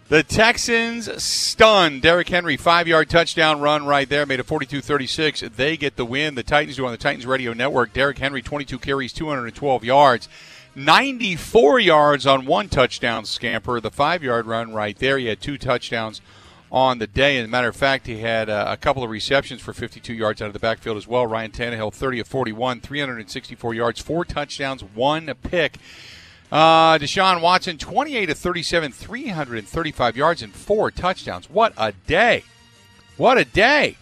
[0.08, 2.02] The Texans stunned.
[2.02, 5.40] Derrick Henry, five yard touchdown run right there, made it 42 36.
[5.56, 6.36] They get the win.
[6.36, 7.92] The Titans do on the Titans Radio Network.
[7.92, 10.28] Derrick Henry, 22 carries, 212 yards.
[10.76, 13.80] 94 yards on one touchdown scamper.
[13.80, 15.18] The five yard run right there.
[15.18, 16.20] He had two touchdowns
[16.70, 17.38] on the day.
[17.38, 20.42] As a matter of fact, he had uh, a couple of receptions for 52 yards
[20.42, 21.26] out of the backfield as well.
[21.26, 25.78] Ryan Tannehill, 30 of 41, 364 yards, four touchdowns, one pick.
[26.50, 31.50] Uh, Deshaun Watson, 28 of 37, 335 yards, and four touchdowns.
[31.50, 32.44] What a day!
[33.16, 33.96] What a day!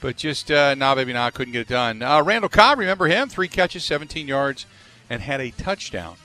[0.00, 2.02] But just, uh, nah, baby, nah, couldn't get it done.
[2.02, 3.28] Uh, Randall Cobb, remember him?
[3.28, 4.66] Three catches, 17 yards,
[5.10, 6.16] and had a touchdown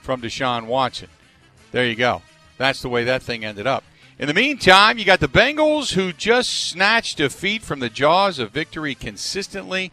[0.00, 1.08] from Deshaun Watson.
[1.72, 2.22] There you go.
[2.56, 3.84] That's the way that thing ended up.
[4.18, 8.50] In the meantime, you got the Bengals who just snatched defeat from the jaws of
[8.50, 9.92] victory consistently.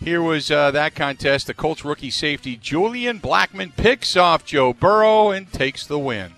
[0.00, 1.46] Here was uh, that contest.
[1.46, 6.32] The Colts rookie safety Julian Blackmon picks off Joe Burrow and takes the win.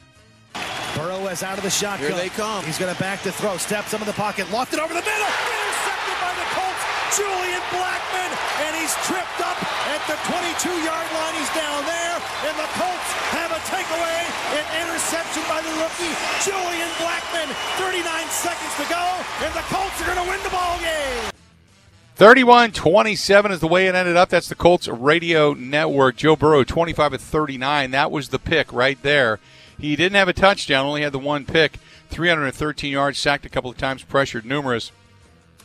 [0.97, 2.11] Burrow is out of the shotgun.
[2.11, 2.65] Here they come.
[2.65, 3.57] He's going to back to throw.
[3.57, 4.51] Steps into the pocket.
[4.51, 5.31] Locked it over the middle.
[5.31, 6.83] Intercepted by the Colts.
[7.15, 8.31] Julian Blackmon.
[8.67, 9.63] And he's tripped up
[9.95, 11.35] at the 22-yard line.
[11.39, 12.19] He's down there.
[12.51, 14.21] And the Colts have a takeaway.
[14.57, 17.49] An interception by the rookie, Julian Blackmon.
[17.77, 19.05] 39 seconds to go.
[19.45, 21.31] And the Colts are going to win the ball game.
[22.17, 24.29] 31 27 is the way it ended up.
[24.29, 26.17] That's the Colts radio network.
[26.17, 27.93] Joe Burrow, 25 of 39.
[27.93, 29.39] That was the pick right there.
[29.79, 31.75] He didn't have a touchdown, only had the one pick,
[32.09, 34.91] 313 yards, sacked a couple of times, pressured numerous.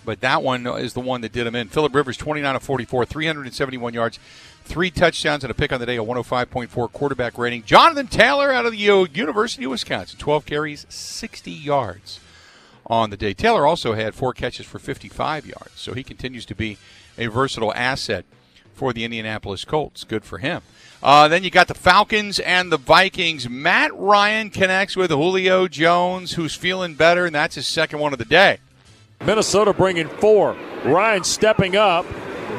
[0.05, 1.69] But that one is the one that did him in.
[1.69, 4.19] Philip Rivers, 29 of 44, 371 yards,
[4.63, 7.63] three touchdowns, and a pick on the day, a 105.4 quarterback rating.
[7.63, 12.19] Jonathan Taylor out of the University of Wisconsin, 12 carries, 60 yards
[12.86, 13.34] on the day.
[13.34, 16.78] Taylor also had four catches for 55 yards, so he continues to be
[17.17, 18.26] a versatile asset
[18.73, 20.04] for the Indianapolis Colts.
[20.04, 20.62] Good for him.
[21.02, 23.49] Uh, then you got the Falcons and the Vikings.
[23.49, 28.19] Matt Ryan connects with Julio Jones, who's feeling better, and that's his second one of
[28.19, 28.60] the day.
[29.26, 30.56] Minnesota bringing four.
[30.86, 32.06] Ryan stepping up.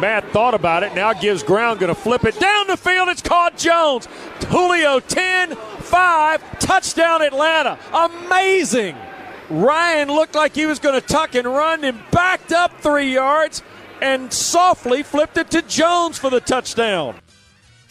[0.00, 3.08] Matt thought about it, now gives ground, going to flip it down the field.
[3.08, 4.06] It's caught Jones.
[4.48, 7.78] Julio 10 5, touchdown Atlanta.
[7.92, 8.96] Amazing.
[9.50, 13.62] Ryan looked like he was going to tuck and run and backed up three yards
[14.00, 17.16] and softly flipped it to Jones for the touchdown.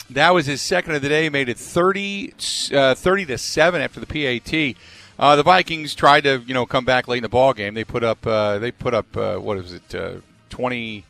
[0.09, 1.23] That was his second of the day.
[1.23, 2.33] He Made it 30,
[2.73, 4.75] uh, 30 to seven after the PAT.
[5.17, 7.73] Uh, the Vikings tried to you know come back late in the ball game.
[7.73, 10.15] They put up uh, they put up uh, what is it uh,
[10.49, 11.03] 20,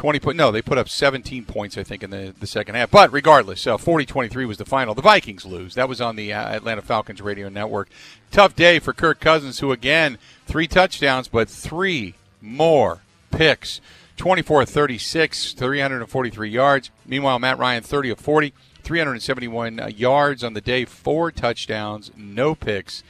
[0.00, 2.90] 20 point no they put up 17 points I think in the, the second half.
[2.90, 4.94] But regardless, 40-23 was the final.
[4.94, 5.74] The Vikings lose.
[5.74, 7.90] That was on the uh, Atlanta Falcons radio network.
[8.30, 13.82] Tough day for Kirk Cousins, who again three touchdowns but three more picks.
[14.16, 16.90] 24 36, 343 yards.
[17.04, 22.54] Meanwhile, Matt Ryan, 30 of 40, 371 uh, yards on the day, four touchdowns, no
[22.54, 23.02] picks.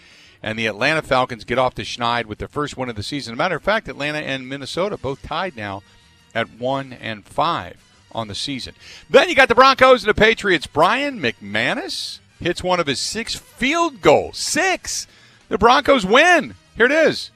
[0.43, 3.35] And the Atlanta Falcons get off the schneid with their first win of the season.
[3.35, 5.83] As a matter of fact, Atlanta and Minnesota both tied now
[6.35, 7.77] at one and five
[8.13, 8.75] on the season.
[9.09, 10.67] Then you got the Broncos and the Patriots.
[10.67, 14.39] Brian McManus hits one of his six field goals.
[14.39, 15.07] Six.
[15.49, 16.55] The Broncos win.
[16.77, 17.31] Here it is.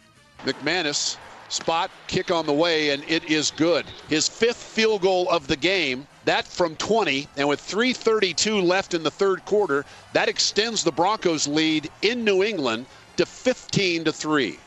[0.44, 1.16] McManus
[1.48, 3.86] spot kick on the way, and it is good.
[4.08, 6.06] His fifth field goal of the game.
[6.24, 11.46] That from 20, and with 3:32 left in the third quarter, that extends the Broncos'
[11.46, 12.86] lead in New England
[13.18, 14.58] to 15 to three.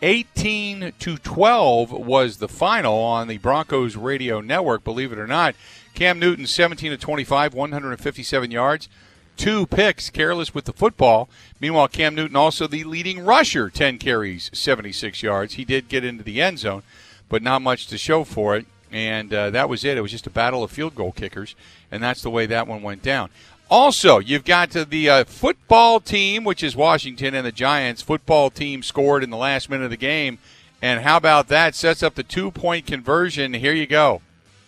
[0.00, 5.54] 18 to 12 was the final on the Broncos radio network, believe it or not.
[5.94, 8.88] Cam Newton 17 to 25, 157 yards,
[9.36, 11.28] two picks, careless with the football.
[11.60, 15.54] Meanwhile, Cam Newton also the leading rusher, 10 carries, 76 yards.
[15.54, 16.84] He did get into the end zone,
[17.28, 18.66] but not much to show for it.
[18.92, 19.98] And uh, that was it.
[19.98, 21.54] It was just a battle of field goal kickers,
[21.90, 23.30] and that's the way that one went down.
[23.70, 28.82] Also, you've got the uh, football team, which is Washington, and the Giants football team
[28.82, 30.38] scored in the last minute of the game.
[30.80, 31.74] And how about that?
[31.74, 33.52] Sets up the two point conversion.
[33.52, 34.22] Here you go.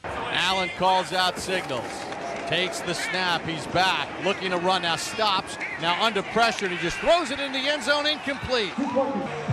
[0.05, 1.85] Allen calls out signals.
[2.49, 3.43] Takes the snap.
[3.47, 4.09] He's back.
[4.25, 4.83] Looking to run.
[4.83, 5.57] Now stops.
[5.81, 6.67] Now under pressure.
[6.67, 8.73] And he just throws it in the end zone incomplete.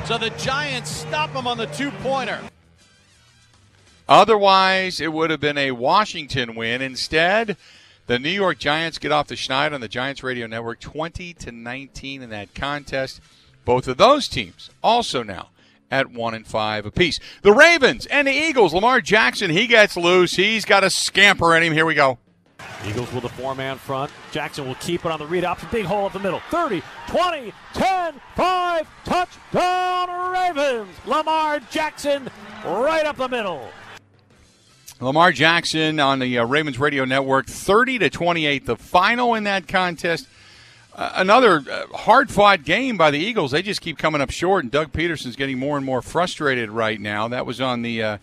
[0.08, 2.40] So the Giants stop him on the two pointer.
[4.10, 6.82] Otherwise, it would have been a Washington win.
[6.82, 7.56] Instead,
[8.08, 11.52] the New York Giants get off the schneid on the Giants radio network 20 to
[11.52, 13.22] 19 in that contest.
[13.66, 15.50] Both of those teams also now
[15.92, 17.20] at 1 and 5 apiece.
[17.42, 20.36] The Ravens and the Eagles, Lamar Jackson, he gets loose.
[20.36, 21.74] He's got a scamper in him.
[21.74, 22.18] Here we go.
[22.86, 24.12] Eagles with a four man front.
[24.32, 25.68] Jackson will keep it on the read option.
[25.72, 26.42] Big hole up the middle.
[26.50, 28.88] 30, 20, 10, 5.
[29.04, 30.96] Touchdown, Ravens.
[31.06, 32.30] Lamar Jackson
[32.64, 33.70] right up the middle.
[35.00, 39.68] Lamar Jackson on the uh, Ravens radio network, 30 to 28, the final in that
[39.68, 40.28] contest.
[40.96, 43.52] Uh, another uh, hard fought game by the Eagles.
[43.52, 47.00] They just keep coming up short, and Doug Pederson's getting more and more frustrated right
[47.00, 47.28] now.
[47.28, 48.18] That was on the uh,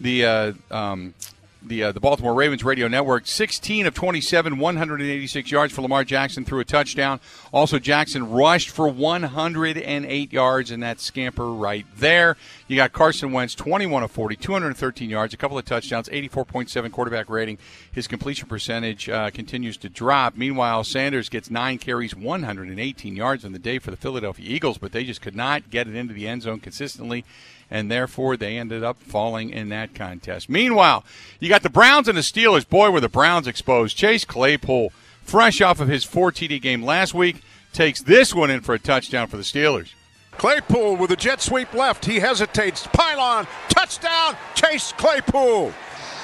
[0.00, 1.14] the uh, um,
[1.60, 3.26] the uh, the Baltimore Ravens radio network.
[3.26, 7.18] 16 of 27, 186 yards for Lamar Jackson through a touchdown.
[7.52, 12.38] Also, Jackson rushed for 108 yards in that scamper right there.
[12.66, 17.28] You got Carson Wentz, 21 of 40, 213 yards, a couple of touchdowns, 84.7 quarterback
[17.28, 17.58] rating.
[17.92, 20.34] His completion percentage uh, continues to drop.
[20.34, 24.92] Meanwhile, Sanders gets nine carries, 118 yards on the day for the Philadelphia Eagles, but
[24.92, 27.24] they just could not get it into the end zone consistently
[27.72, 30.50] and therefore they ended up falling in that contest.
[30.50, 31.04] Meanwhile,
[31.40, 32.68] you got the Browns and the Steelers.
[32.68, 33.96] Boy, were the Browns exposed.
[33.96, 38.60] Chase Claypool, fresh off of his 4 TD game last week, takes this one in
[38.60, 39.92] for a touchdown for the Steelers.
[40.32, 42.04] Claypool with a jet sweep left.
[42.04, 42.86] He hesitates.
[42.88, 45.72] Pylon, touchdown, Chase Claypool.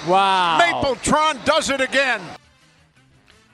[0.07, 0.59] Wow.
[0.61, 2.21] Mapletron does it again.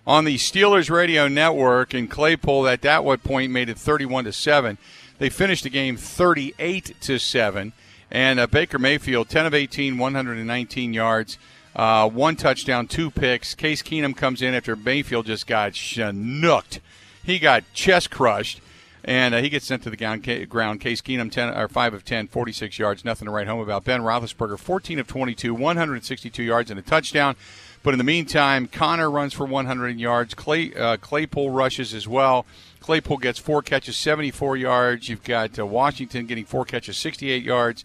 [0.07, 4.33] On the Steelers radio network, and Claypool at that what point made it 31 to
[4.33, 4.79] 7.
[5.19, 7.73] They finished the game 38 to 7.
[8.11, 11.39] And uh, Baker Mayfield, 10 of 18, 119 yards,
[11.75, 13.55] uh, one touchdown, two picks.
[13.55, 16.81] Case Keenum comes in after Mayfield just got chinooked.
[17.23, 18.61] He got chest crushed,
[19.03, 20.81] and uh, he gets sent to the ground.
[20.81, 23.85] Case Keenum, 10, or 5 of 10, 46 yards, nothing to write home about.
[23.85, 27.35] Ben Roethlisberger, 14 of 22, 162 yards, and a touchdown.
[27.83, 30.33] But in the meantime, Connor runs for 100 yards.
[30.35, 32.47] Clay, uh, Claypool rushes as well.
[32.81, 35.09] Claypool gets four catches, 74 yards.
[35.09, 37.85] You've got uh, Washington getting four catches, 68 yards,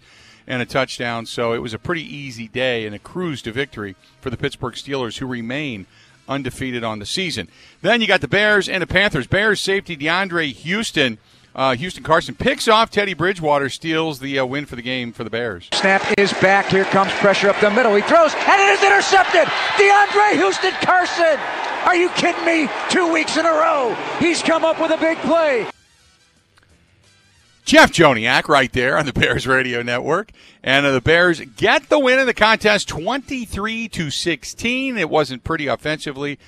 [0.50, 1.26] and a touchdown.
[1.26, 4.74] So it was a pretty easy day and a cruise to victory for the Pittsburgh
[4.74, 5.86] Steelers, who remain
[6.28, 7.48] undefeated on the season.
[7.82, 9.28] Then you got the Bears and the Panthers.
[9.28, 11.18] Bears safety DeAndre Houston.
[11.56, 15.24] Uh, Houston Carson picks off Teddy Bridgewater, steals the uh, win for the game for
[15.24, 15.68] the Bears.
[15.74, 16.68] Snap is back.
[16.68, 17.96] Here comes pressure up the middle.
[17.96, 19.48] He throws, and it is intercepted.
[19.78, 21.40] DeAndre Houston Carson
[21.86, 22.70] are you kidding me?
[22.90, 25.66] Two weeks in a row, he's come up with a big play.
[27.70, 30.32] Jeff Joniak right there on the Bears Radio Network.
[30.64, 34.98] And the Bears get the win in the contest 23 to 16.
[34.98, 36.40] It wasn't pretty offensively,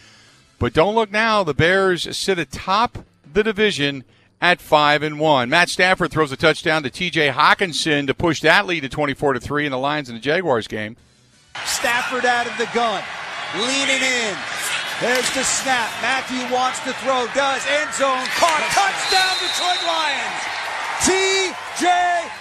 [0.58, 1.44] but don't look now.
[1.44, 4.04] The Bears sit atop the division
[4.42, 5.48] at 5 and 1.
[5.48, 9.40] Matt Stafford throws a touchdown to TJ Hockenson to push that lead to 24 to
[9.40, 10.98] 3 in the Lions and the Jaguars game.
[11.66, 13.04] Stafford out of the gun,
[13.58, 14.36] leaning in,
[15.00, 15.92] there's the snap.
[16.02, 17.62] Matthew wants to throw, does.
[17.68, 18.66] End zone caught.
[18.74, 20.51] Touchdown, Detroit Lions.
[21.06, 21.88] T.J.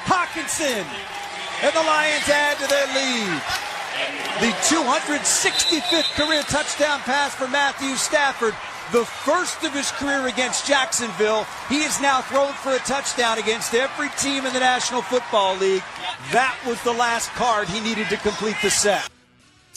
[0.05, 0.85] Hockenson.
[1.63, 3.43] And the Lions add to their lead.
[4.41, 8.55] The 265th career touchdown pass for Matthew Stafford.
[8.93, 11.47] The first of his career against Jacksonville.
[11.69, 15.85] He is now thrown for a touchdown against every team in the National Football League.
[16.33, 19.09] That was the last card he needed to complete the set.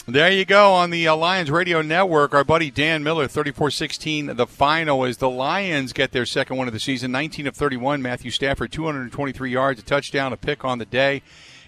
[0.06, 2.34] There you go on the uh, Lions Radio Network.
[2.34, 4.36] Our buddy Dan Miller, 34 16.
[4.36, 8.02] The final is the Lions get their second one of the season, 19 of 31.
[8.02, 11.22] Matthew Stafford, 223 yards, a touchdown, a pick on the day.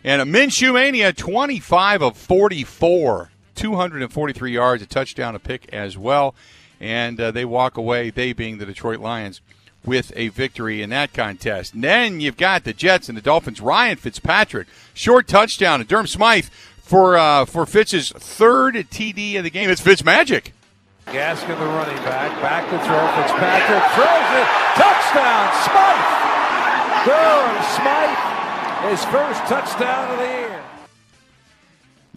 [0.05, 6.34] And a Minshew Mania, 25 of 44, 243 yards, a touchdown, a pick as well.
[6.78, 9.41] And uh, they walk away, they being the Detroit Lions,
[9.82, 11.72] with a victory in that contest.
[11.72, 13.62] And then you've got the Jets and the Dolphins.
[13.62, 16.49] Ryan Fitzpatrick, short touchdown, and Durham Smythe
[16.87, 19.68] for uh, for Fitz's third TD of the game.
[19.68, 20.53] It's Fitz magic.
[21.07, 23.03] Gaskin, the running back, back to throw.
[23.18, 24.47] Fitzpatrick throws it.
[24.78, 26.26] Touchdown, Smythe.
[27.07, 30.62] Durham Smythe, his first touchdown of the year.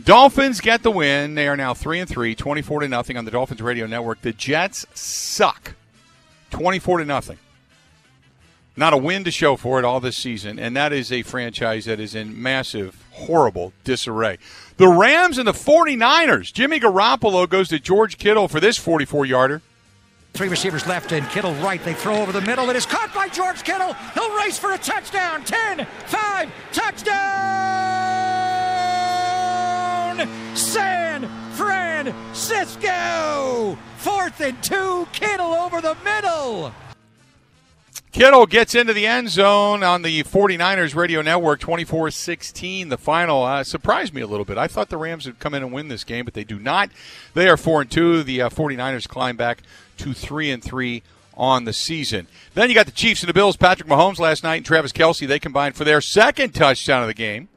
[0.03, 1.35] Dolphins get the win.
[1.35, 4.21] They are now 3 and 3, 24 to nothing on the Dolphins radio network.
[4.21, 5.73] The Jets suck.
[6.51, 7.37] 24 to nothing.
[8.79, 11.83] Not a win to show for it all this season, and that is a franchise
[11.83, 14.37] that is in massive, horrible disarray.
[14.77, 16.53] The Rams and the 49ers.
[16.53, 19.61] Jimmy Garoppolo goes to George Kittle for this 44 yarder.
[20.31, 21.83] Three receivers left and Kittle right.
[21.83, 22.69] They throw over the middle.
[22.69, 23.91] It is caught by George Kittle.
[24.13, 25.43] He'll race for a touchdown.
[25.43, 27.35] 10, 5, touchdown!
[30.55, 32.87] San Francisco!
[33.97, 35.05] Fourth and two.
[35.11, 36.71] Kittle over the middle.
[38.11, 42.89] Kittle gets into the end zone on the 49ers radio network 24 16.
[42.89, 44.57] The final uh, surprised me a little bit.
[44.57, 46.89] I thought the Rams would come in and win this game, but they do not.
[47.35, 48.23] They are 4 and 2.
[48.23, 49.61] The uh, 49ers climb back
[49.97, 51.03] to 3 and 3
[51.35, 52.27] on the season.
[52.55, 53.57] Then you got the Chiefs and the Bills.
[53.57, 57.13] Patrick Mahomes last night and Travis Kelce, They combined for their second touchdown of the
[57.13, 57.47] game.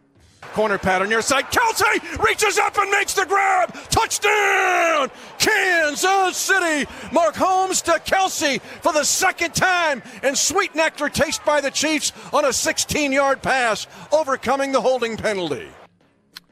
[0.52, 1.46] Corner pattern near side.
[1.46, 3.72] Kelce reaches up and makes the grab.
[3.90, 5.10] Touchdown!
[5.38, 6.86] Kansas City.
[7.10, 10.02] Mahomes to Kelce for the second time.
[10.22, 15.16] And sweet nectar taste by the Chiefs on a 16 yard pass, overcoming the holding
[15.16, 15.68] penalty.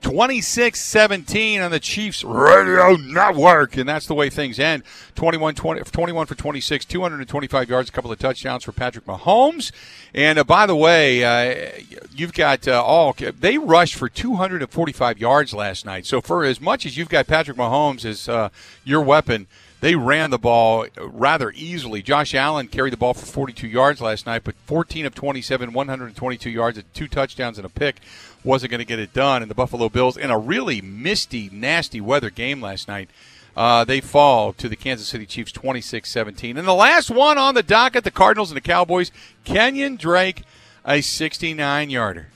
[0.01, 3.76] 26 17 on the Chiefs radio network.
[3.76, 4.82] And that's the way things end.
[5.14, 9.72] 21, 20, 21 for 26, 225 yards, a couple of touchdowns for Patrick Mahomes.
[10.14, 11.70] And uh, by the way, uh,
[12.14, 16.07] you've got uh, all, they rushed for 245 yards last night.
[16.07, 18.48] So for as much as you've got Patrick Mahomes as uh,
[18.84, 19.46] your weapon,
[19.80, 22.03] they ran the ball rather easily.
[22.03, 26.51] Josh Allen carried the ball for 42 yards last night, but 14 of 27, 122
[26.51, 27.96] yards, two touchdowns and a pick
[28.45, 29.43] wasn't going to get it done.
[29.43, 33.11] And the Buffalo Bills, in a really misty, nasty weather game last night,
[33.57, 36.57] uh, they fall to the Kansas City Chiefs 26 17.
[36.57, 39.11] And the last one on the docket, the Cardinals and the Cowboys,
[39.45, 40.45] Kenyon Drake,
[40.84, 42.28] a 69 yarder.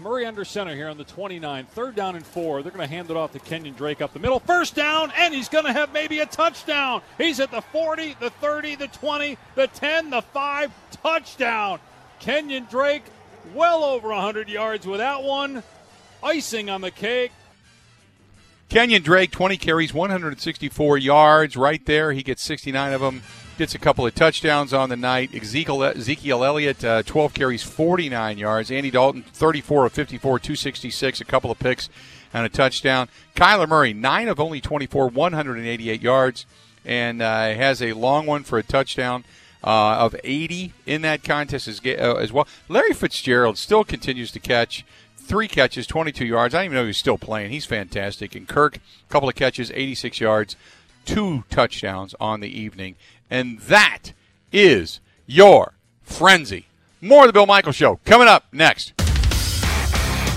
[0.00, 1.66] Murray under center here on the 29.
[1.66, 2.62] Third down and four.
[2.62, 4.38] They're going to hand it off to Kenyon Drake up the middle.
[4.38, 7.02] First down, and he's going to have maybe a touchdown.
[7.18, 10.72] He's at the 40, the 30, the 20, the 10, the 5.
[11.02, 11.80] Touchdown.
[12.20, 13.04] Kenyon Drake
[13.54, 15.62] well over 100 yards with that one.
[16.22, 17.32] Icing on the cake.
[18.68, 22.12] Kenyon Drake, 20 carries, 164 yards right there.
[22.12, 23.22] He gets 69 of them.
[23.56, 25.34] Gets a couple of touchdowns on the night.
[25.34, 28.70] Ezekiel, Ezekiel Elliott, uh, 12 carries, 49 yards.
[28.70, 31.88] Andy Dalton, 34 of 54, 266, a couple of picks
[32.32, 33.08] and a touchdown.
[33.34, 36.46] Kyler Murray, 9 of only 24, 188 yards,
[36.84, 39.24] and uh, has a long one for a touchdown.
[39.64, 42.46] Uh, of 80 in that contest as, uh, as well.
[42.68, 44.84] Larry Fitzgerald still continues to catch
[45.16, 46.54] three catches, 22 yards.
[46.54, 47.50] I don't even know he's still playing.
[47.50, 48.34] He's fantastic.
[48.34, 50.56] And Kirk, a couple of catches, 86 yards,
[51.04, 52.94] two touchdowns on the evening.
[53.30, 54.12] And that
[54.52, 56.66] is your frenzy.
[57.00, 58.94] More of the Bill Michael Show coming up next.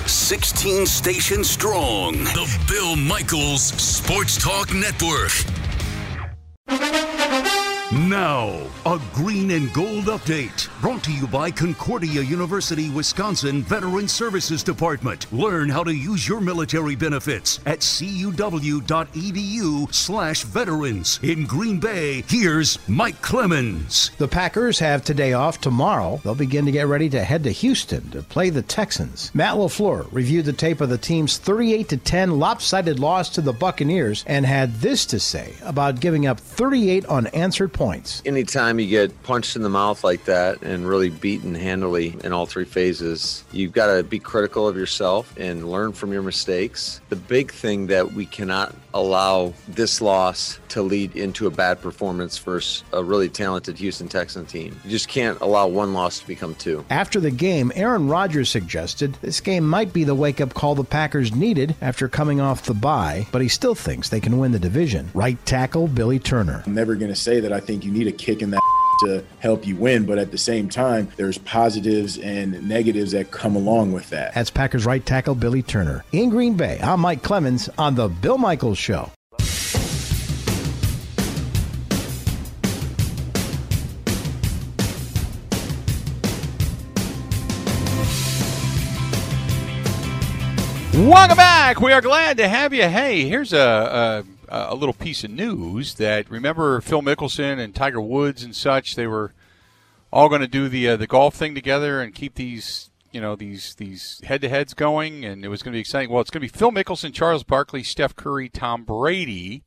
[0.08, 2.14] 16 stations strong.
[2.14, 5.32] The Bill Michaels Sports Talk Network.
[7.94, 8.48] Now,
[8.86, 15.28] a green and gold update brought to you by Concordia University, Wisconsin Veteran Services Department.
[15.34, 18.74] Learn how to use your military benefits at cuw.edu
[19.94, 21.20] slash veterans.
[21.22, 24.12] In Green Bay, here's Mike Clemens.
[24.20, 25.60] The Packers have today off.
[25.60, 29.32] Tomorrow, they'll begin to get ready to head to Houston to play the Texans.
[29.34, 34.46] Matt LaFleur reviewed the tape of the team's 38-10 lopsided loss to the Buccaneers and
[34.46, 37.81] had this to say about giving up 38 unanswered points.
[38.26, 42.46] Anytime you get punched in the mouth like that and really beaten handily in all
[42.46, 47.02] three phases, you've got to be critical of yourself and learn from your mistakes.
[47.10, 52.38] The big thing that we cannot allow this loss to lead into a bad performance
[52.38, 54.80] versus a really talented Houston Texan team.
[54.84, 56.86] You just can't allow one loss to become two.
[56.90, 60.84] After the game, Aaron Rodgers suggested this game might be the wake up call the
[60.84, 64.60] Packers needed after coming off the bye, but he still thinks they can win the
[64.60, 65.10] division.
[65.14, 66.64] Right tackle Billy Turner.
[66.66, 68.62] I'm never going to say that I think you need a kick in that
[69.02, 73.56] to help you win, but at the same time, there's positives and negatives that come
[73.56, 74.34] along with that.
[74.34, 76.04] That's Packers right tackle Billy Turner.
[76.12, 79.12] In Green Bay, I'm Mike Clemens on The Bill Michaels Show.
[90.94, 91.82] Welcome back.
[91.82, 92.84] We are glad to have you.
[92.84, 98.02] Hey, here's a, a, a little piece of news that remember Phil Mickelson and Tiger
[98.02, 98.96] Woods and such.
[98.96, 99.34] They were
[100.12, 103.36] all going to do the uh, the golf thing together and keep these you know
[103.36, 106.10] these these head to heads going, and it was going to be exciting.
[106.10, 109.64] Well, it's going to be Phil Mickelson, Charles Barkley, Steph Curry, Tom Brady.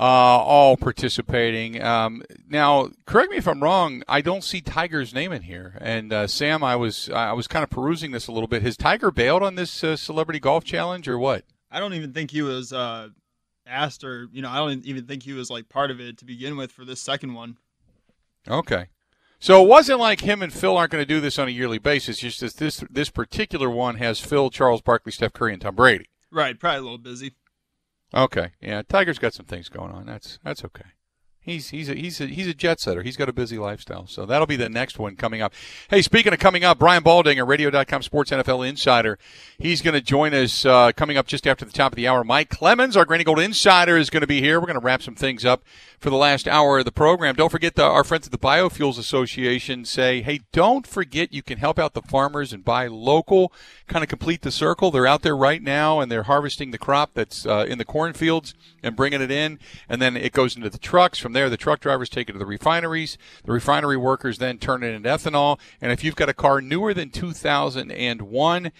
[0.00, 1.82] Uh, all participating.
[1.82, 4.04] Um, now, correct me if I'm wrong.
[4.06, 5.76] I don't see Tiger's name in here.
[5.80, 8.62] And uh, Sam, I was I was kind of perusing this a little bit.
[8.62, 11.44] Has Tiger bailed on this uh, celebrity golf challenge or what?
[11.68, 13.08] I don't even think he was uh,
[13.68, 16.24] asked, or you know, I don't even think he was like part of it to
[16.24, 17.56] begin with for this second one.
[18.48, 18.86] Okay.
[19.40, 21.78] So it wasn't like him and Phil aren't going to do this on a yearly
[21.78, 22.18] basis.
[22.18, 26.08] Just that this this particular one has Phil, Charles Barkley, Steph Curry, and Tom Brady.
[26.30, 27.34] Right, probably a little busy.
[28.12, 30.06] Okay, yeah, Tiger's got some things going on.
[30.06, 30.90] That's that's okay.
[31.48, 33.02] He's he's a, he's a, he's a jet setter.
[33.02, 34.06] He's got a busy lifestyle.
[34.06, 35.54] So that'll be the next one coming up.
[35.88, 39.18] Hey, speaking of coming up, Brian Baldinger, Radio.com Sports NFL Insider.
[39.58, 42.22] He's going to join us uh, coming up just after the top of the hour.
[42.22, 44.60] Mike Clemens, our Green and Gold Insider, is going to be here.
[44.60, 45.62] We're going to wrap some things up
[45.98, 47.34] for the last hour of the program.
[47.34, 51.58] Don't forget the, our friends at the Biofuels Association say, hey, don't forget you can
[51.58, 53.52] help out the farmers and buy local,
[53.88, 54.90] kind of complete the circle.
[54.90, 58.54] They're out there right now and they're harvesting the crop that's uh, in the cornfields
[58.82, 61.18] and bringing it in, and then it goes into the trucks.
[61.18, 63.16] From there, the truck drivers take it to the refineries.
[63.44, 65.60] The refinery workers then turn it into ethanol.
[65.80, 68.72] And if you've got a car newer than 2001,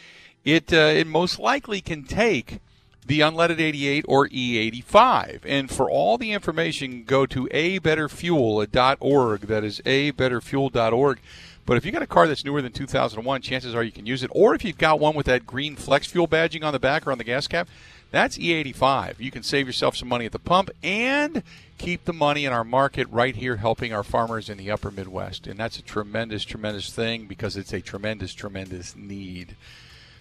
[0.45, 2.59] it uh, it most likely can take
[3.07, 5.43] the unleaded 88 or E85.
[5.45, 9.41] And for all the information, go to abetterfuel.org.
[9.43, 11.21] That is abetterfuel.org.
[11.65, 14.25] But if you got a car that's newer than 2001, chances are you can use
[14.25, 14.31] it.
[14.35, 17.13] Or if you've got one with that green flex fuel badging on the back or
[17.13, 17.69] on the gas cap,
[18.11, 19.19] that's E85.
[19.19, 21.43] You can save yourself some money at the pump and
[21.77, 25.47] keep the money in our market right here helping our farmers in the upper Midwest.
[25.47, 29.57] And that's a tremendous, tremendous thing because it's a tremendous, tremendous need.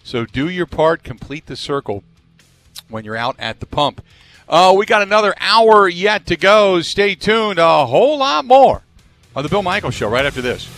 [0.04, 2.04] So do your part, complete the circle
[2.88, 4.02] when you're out at the pump.
[4.48, 6.80] Uh, we got another hour yet to go.
[6.80, 7.58] Stay tuned.
[7.58, 8.82] A whole lot more
[9.36, 10.77] on the Bill Michael Show right after this.